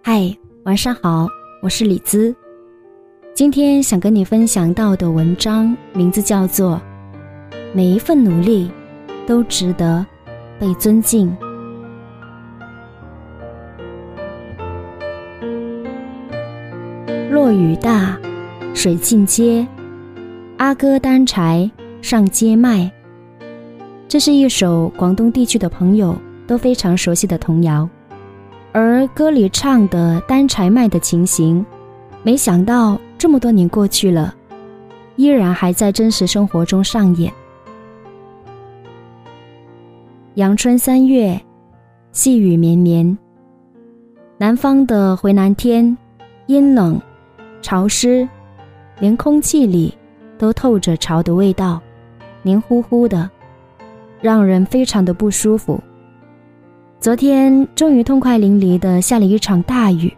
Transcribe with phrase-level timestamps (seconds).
[0.00, 0.32] 嗨，
[0.62, 1.26] 晚上好，
[1.60, 2.32] 我是李姿。
[3.34, 6.80] 今天想跟你分享到的文章名字叫做
[7.74, 8.70] 《每一份努力
[9.26, 10.06] 都值得
[10.60, 11.36] 被尊敬》。
[17.30, 18.16] 落雨大，
[18.72, 19.66] 水浸街，
[20.58, 21.68] 阿哥担柴
[22.02, 22.88] 上街卖。
[24.06, 26.16] 这是一首广东地区的朋友。
[26.46, 27.88] 都非常熟悉的童谣，
[28.72, 31.64] 而歌里唱的担柴卖的情形，
[32.22, 34.34] 没想到这么多年过去了，
[35.16, 37.32] 依然还在真实生活中上演。
[40.34, 41.38] 阳春三月，
[42.12, 43.16] 细雨绵绵，
[44.38, 45.96] 南方的回南天，
[46.46, 47.00] 阴冷、
[47.62, 48.28] 潮湿，
[49.00, 49.92] 连空气里
[50.38, 51.80] 都透着潮的味道，
[52.42, 53.28] 黏糊糊的，
[54.20, 55.80] 让人非常的不舒服。
[56.98, 60.12] 昨天终于痛快淋漓的下了一场大雨。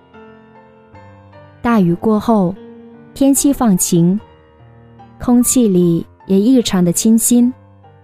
[1.60, 2.54] 大雨过后，
[3.14, 4.18] 天气放晴，
[5.20, 7.52] 空气里也异常的清新。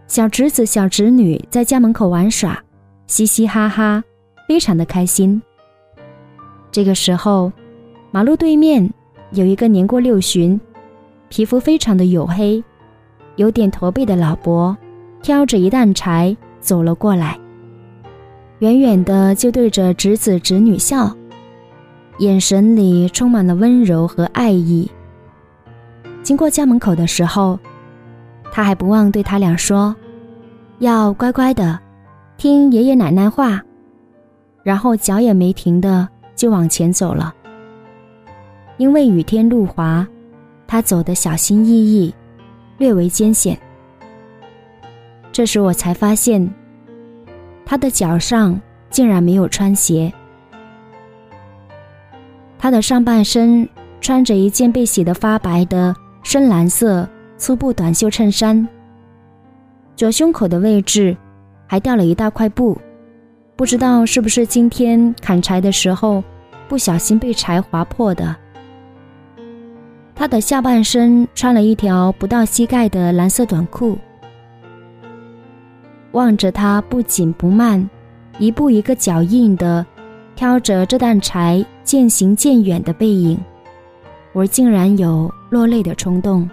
[0.09, 2.63] 小侄子、小侄女在家门口玩耍，
[3.07, 4.03] 嘻嘻哈哈，
[4.49, 5.41] 非常的开心。
[6.73, 7.51] 这个时候，
[8.11, 8.93] 马路对面
[9.31, 10.61] 有一个年过六旬、
[11.29, 12.63] 皮肤非常的黝黑、
[13.37, 14.77] 有点驼背的老伯，
[15.23, 17.39] 挑着一担柴走了过来。
[18.65, 21.15] 远远的就对着侄子侄女笑，
[22.19, 24.91] 眼神里充满了温柔和爱意。
[26.23, 27.59] 经过家门口的时候，
[28.51, 29.95] 他还不忘对他俩说
[30.81, 31.79] ：“要乖乖的，
[32.39, 33.61] 听爷爷奶奶话。”
[34.65, 37.35] 然后脚也没停的就往前走了。
[38.79, 40.09] 因为雨天路滑，
[40.67, 42.15] 他走得小心翼翼，
[42.79, 43.59] 略为艰险。
[45.31, 46.51] 这时我才发现。
[47.65, 48.59] 他的脚上
[48.91, 50.13] 竟然没有穿鞋。
[52.59, 53.69] 他的上半身
[54.01, 58.67] 穿着一件被洗得发白的深蓝色粗布短袖衬衫，
[59.97, 61.17] 左胸口的位置
[61.67, 62.79] 还掉了一大块布，
[63.57, 66.23] 不知道是不是今天砍柴的时候
[66.69, 68.35] 不小心被柴划破的。
[70.15, 73.99] 他的下半身穿了一条不到膝盖的蓝色短裤。
[76.15, 77.89] 望着他不紧不慢，
[78.39, 79.85] 一步一个脚印的
[80.37, 83.37] 挑着这担柴渐行渐远的背影，
[84.33, 86.49] 我竟然有落泪的冲动。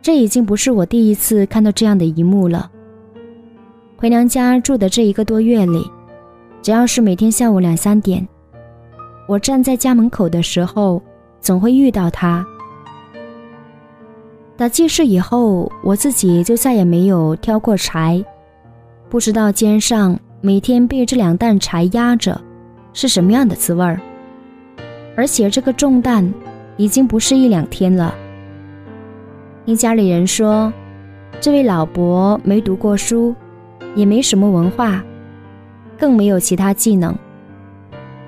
[0.00, 2.70] 这已经不是我第一次看到这样的一幕了。
[3.96, 5.84] 回娘家住的这一个多月里，
[6.62, 8.26] 只要是每天下午两三点，
[9.26, 11.02] 我站在家门口的时候，
[11.40, 12.46] 总会遇到他。
[14.60, 18.22] 打记事以后，我自己就再也没有挑过柴，
[19.08, 22.38] 不知道肩上每天被这两担柴压着
[22.92, 23.98] 是什么样的滋味儿。
[25.16, 26.30] 而且这个重担
[26.76, 28.14] 已经不是一两天了。
[29.64, 30.70] 听家里人说，
[31.40, 33.34] 这位老伯没读过书，
[33.96, 35.02] 也没什么文化，
[35.98, 37.16] 更没有其他技能，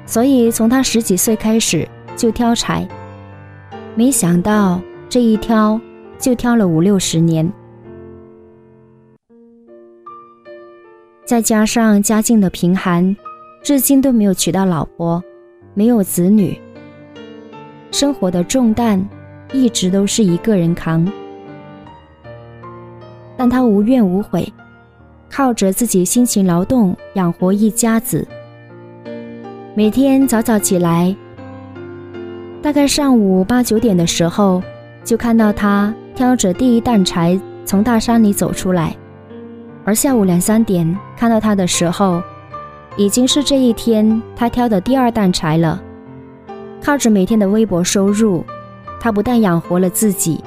[0.06, 2.88] 所以从他十几岁开始就挑柴，
[3.94, 5.78] 没想到这一挑。
[6.22, 7.52] 就挑了五六十年，
[11.24, 13.16] 再加上家境的贫寒，
[13.60, 15.20] 至今都没有娶到老婆，
[15.74, 16.56] 没有子女，
[17.90, 19.04] 生活的重担
[19.52, 21.04] 一直都是一个人扛。
[23.36, 24.46] 但他无怨无悔，
[25.28, 28.24] 靠着自己辛勤劳动养活一家子。
[29.74, 31.12] 每天早早起来，
[32.62, 34.62] 大概上午八九点的时候，
[35.04, 35.92] 就看到他。
[36.22, 38.96] 挑着第一担柴从大山里走出来，
[39.84, 42.22] 而下午两三点看到他的时候，
[42.96, 45.82] 已经是这一天他挑的第二担柴了。
[46.80, 48.44] 靠着每天的微薄收入，
[49.00, 50.38] 他不但养活了自己，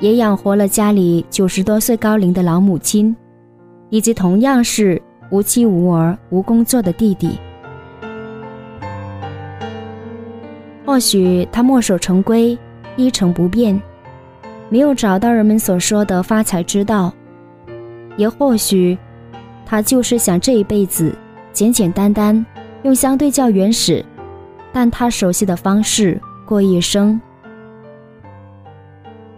[0.00, 3.14] 也养活了家里九十多岁高龄的老母亲，
[3.90, 4.98] 以及同样是
[5.28, 7.38] 无妻无儿无工作的弟弟。
[10.86, 12.56] 或许他墨守成规，
[12.96, 13.78] 一成不变。
[14.70, 17.12] 没有找到人们所说的发财之道，
[18.16, 18.96] 也或许，
[19.64, 21.16] 他就是想这一辈子
[21.52, 22.44] 简简单单，
[22.82, 24.04] 用相对较原始，
[24.72, 27.18] 但他熟悉的方式过一生。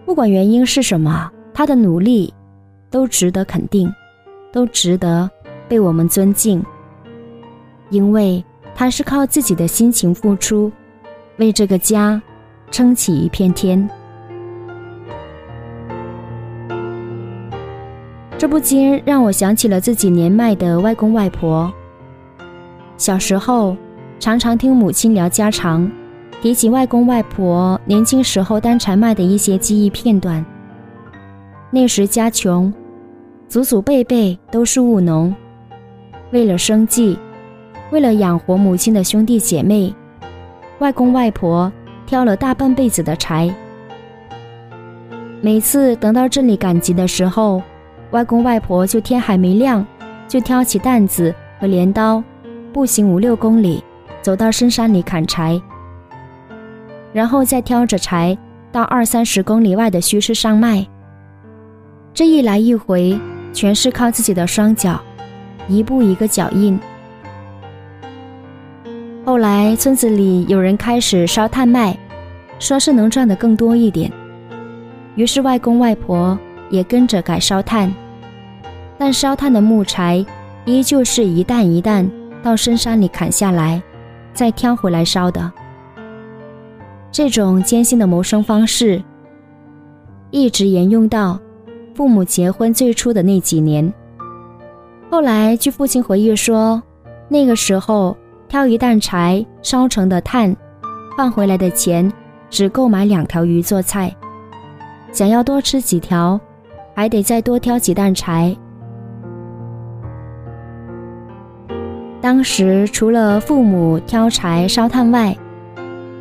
[0.04, 2.32] 不管原因是什么，他的努力
[2.90, 3.92] 都值得肯定，
[4.52, 5.30] 都值得
[5.68, 6.64] 被我们尊敬，
[7.90, 8.44] 因为
[8.74, 10.72] 他是靠自己的辛勤付出，
[11.36, 12.20] 为这个家
[12.72, 13.88] 撑起一片天。
[18.40, 21.70] 这不禁让我想起了自己年迈的外公外婆。
[22.96, 23.76] 小时候，
[24.19, 25.92] 常常听母亲聊家常，
[26.40, 30.42] 提起外公外婆年轻时候当柴卖的一些记忆片段。
[31.70, 32.72] 那时家穷，
[33.46, 35.34] 祖祖辈辈都是务农，
[36.31, 37.19] 为了生计，
[37.90, 39.94] 为了养活母亲的兄弟姐妹，
[40.78, 41.70] 外公外婆
[42.06, 43.54] 挑了大半辈子的柴。
[45.42, 47.62] 每次等到镇里赶集的时候，
[48.12, 49.84] 外公外婆就天还没亮，
[50.26, 52.22] 就挑起担子和镰刀，
[52.72, 53.82] 步行五六公里，
[54.20, 55.60] 走到深山里砍柴，
[57.12, 58.36] 然后再挑着柴
[58.72, 60.84] 到二三十公里外的墟市上卖。
[62.12, 63.18] 这一来一回，
[63.52, 65.00] 全是靠自己的双脚，
[65.68, 66.78] 一步一个脚印。
[69.24, 71.96] 后来村子里有人开始烧炭卖，
[72.58, 74.10] 说是能赚得更多一点，
[75.14, 76.36] 于是外公外婆。
[76.70, 77.93] 也跟着改烧炭，
[78.96, 80.25] 但烧炭的木柴
[80.64, 82.08] 依旧是一担一担
[82.43, 83.82] 到深山里砍下来，
[84.32, 85.52] 再挑回来烧的。
[87.12, 89.02] 这种艰辛的谋生方式，
[90.31, 91.38] 一直沿用到
[91.94, 93.93] 父母结婚最初的那几年。
[95.11, 96.81] 后来，据父亲回忆说，
[97.28, 98.16] 那个时候
[98.49, 100.56] 挑一担柴烧成的炭，
[101.19, 102.11] 换回来的钱
[102.49, 104.14] 只够买两条鱼做菜，
[105.11, 106.38] 想要多吃几条。
[106.94, 108.56] 还得再多挑几担柴。
[112.20, 115.34] 当时除了父母挑柴烧炭外，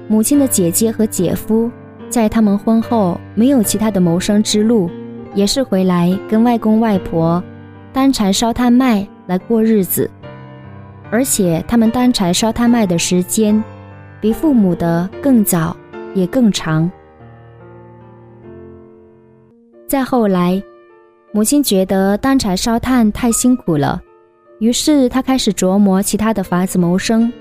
[0.08, 1.70] 母亲的姐姐和姐夫
[2.10, 4.90] 在他们婚后没有其他的谋生之路，
[5.34, 7.44] 也是回来跟外公外婆
[7.92, 10.10] 担柴烧炭卖来过日子。
[11.12, 13.62] 而且他们担柴烧炭卖的时间
[14.22, 15.76] 比父母的更早，
[16.14, 16.90] 也更长。
[19.90, 20.62] 再后来，
[21.34, 24.00] 母亲觉得担柴烧炭太辛苦了，
[24.60, 27.34] 于是她开始琢磨其他的法子谋生。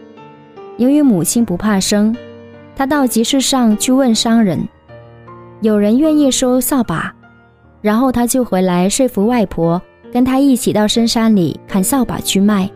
[0.79, 2.17] 由于母亲不怕生，
[2.75, 4.67] 她到集市上去问商人，
[5.61, 7.15] 有人愿意收扫把，
[7.83, 9.79] 然后她就回来说服外婆，
[10.11, 12.67] 跟她一起到深山里砍扫把去卖。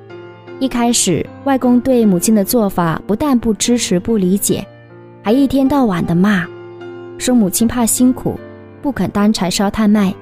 [0.60, 4.62] 一开始，外公对母亲的做法不但不支持不理解，
[5.22, 6.46] 还一天到晚的骂，
[7.16, 8.36] 说母亲怕辛苦。
[8.82, 10.12] 不肯担柴烧炭卖。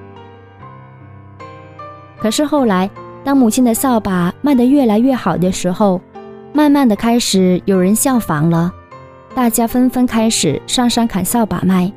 [2.18, 2.88] 可是后来，
[3.24, 6.00] 当母亲的扫把卖得越来越好的时候，
[6.52, 8.70] 慢慢的开始有人效仿了，
[9.34, 11.90] 大家纷纷开始上山砍扫把卖。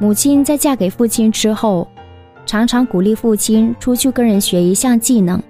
[0.00, 1.86] 母亲在嫁给父亲之后，
[2.46, 5.40] 常常鼓励父亲出去跟人学一项技能。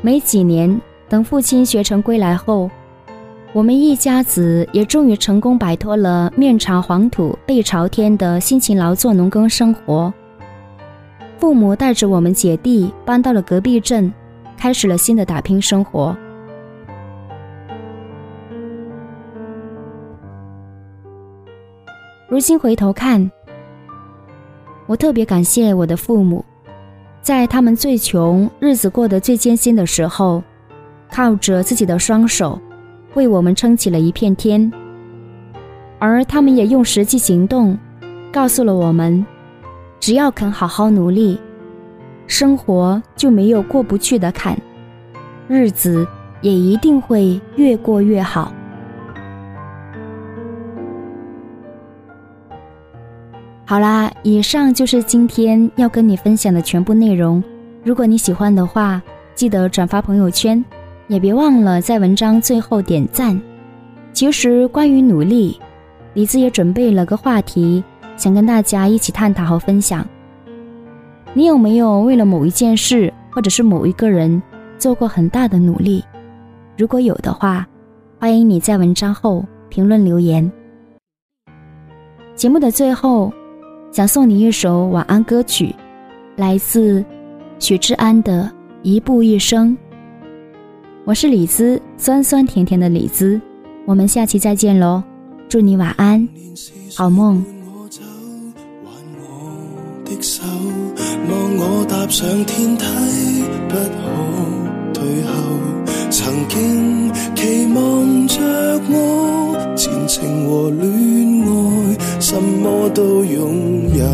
[0.00, 2.68] 没几年，等父亲学成归来后。
[3.54, 10.12] 我们一家子也终于成功摆脱了面朝黄土背朝天的辛勤劳作农耕生活，
[11.38, 14.12] 父母带着我们姐弟搬到了隔壁镇，
[14.56, 16.16] 开始了新的打拼生活。
[22.28, 23.30] 如今回头看，
[24.88, 26.44] 我特别感谢我的父母，
[27.22, 30.42] 在他们最穷、日子过得最艰辛的时候，
[31.12, 32.60] 靠着自己的双手。
[33.14, 34.70] 为我们撑起了一片天，
[35.98, 37.76] 而他们也用实际行动
[38.32, 39.24] 告诉了我们：
[40.00, 41.38] 只要肯好好努力，
[42.26, 44.58] 生活就没有过不去的坎，
[45.48, 46.06] 日子
[46.40, 48.52] 也一定会越过越好。
[53.66, 57.42] 好啦，以上就是今天要跟你分享的全部内容。
[57.82, 59.00] 如果你喜欢的话，
[59.34, 60.62] 记得转发朋友圈。
[61.08, 63.38] 也别忘了在文章最后点赞。
[64.12, 65.58] 其实，关于努力，
[66.14, 67.82] 李子也准备了个话题，
[68.16, 70.06] 想跟大家一起探讨和分享。
[71.32, 74.40] 你有没有为了某一件事，或者是某一个人，
[74.78, 76.02] 做过很大的努力？
[76.76, 77.66] 如果有的话，
[78.20, 80.50] 欢迎你在文章后评论留言。
[82.36, 83.32] 节目的最后，
[83.92, 85.74] 想送你一首晚安歌曲，
[86.36, 87.04] 来自
[87.58, 88.42] 许志安的
[88.82, 89.70] 《一步一生》。
[91.06, 93.38] 我是李滋酸酸甜甜的李滋
[93.86, 95.02] 我们下期再见喽
[95.50, 96.26] 祝你晚安
[96.96, 97.44] 好梦
[97.76, 98.00] 我走
[98.86, 100.42] 还我的手
[101.28, 104.00] 望我踏上天梯不可
[104.94, 105.58] 退后
[106.08, 114.04] 曾经期望着我前程和恋爱什么都拥有